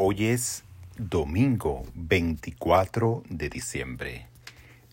[0.00, 0.62] Hoy es
[0.96, 4.28] domingo 24 de diciembre.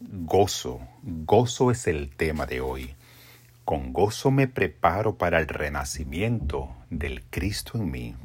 [0.01, 2.95] Gozo, gozo es el tema de hoy.
[3.65, 8.15] Con gozo me preparo para el renacimiento del Cristo en mí.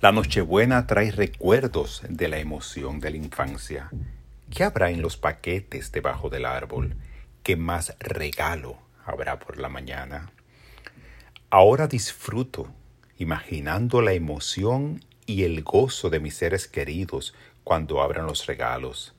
[0.00, 3.90] La Nochebuena trae recuerdos de la emoción de la infancia.
[4.50, 6.96] ¿Qué habrá en los paquetes debajo del árbol?
[7.44, 10.32] ¿Qué más regalo habrá por la mañana?
[11.48, 12.66] Ahora disfruto
[13.18, 17.34] imaginando la emoción y el gozo de mis seres queridos
[17.64, 19.14] cuando abran los regalos.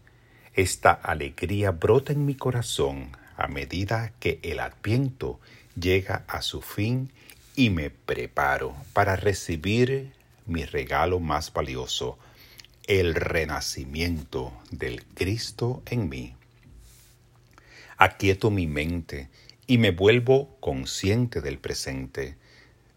[0.53, 5.39] Esta alegría brota en mi corazón a medida que el adviento
[5.79, 7.11] llega a su fin
[7.55, 10.13] y me preparo para recibir
[10.45, 12.17] mi regalo más valioso,
[12.87, 16.35] el renacimiento del Cristo en mí.
[17.97, 19.29] Aquieto mi mente
[19.67, 22.37] y me vuelvo consciente del presente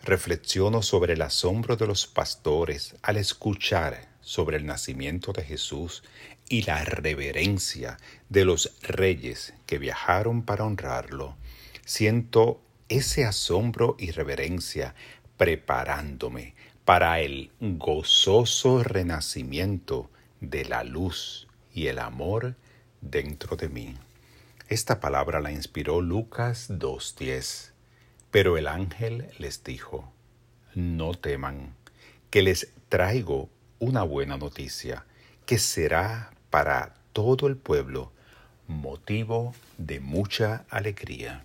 [0.02, 6.02] reflexiono sobre el asombro de los pastores al escuchar sobre el nacimiento de Jesús
[6.48, 11.36] y la reverencia de los reyes que viajaron para honrarlo.
[11.84, 14.94] Siento ese asombro y reverencia
[15.36, 22.56] preparándome para el gozoso renacimiento de la luz y el amor
[23.00, 23.94] dentro de mí.
[24.68, 27.72] Esta palabra la inspiró Lucas 2.10.
[28.30, 30.12] Pero el ángel les dijo,
[30.74, 31.74] no teman,
[32.30, 33.48] que les traigo
[33.80, 35.04] una buena noticia,
[35.46, 38.12] que será para todo el pueblo
[38.68, 41.44] motivo de mucha alegría.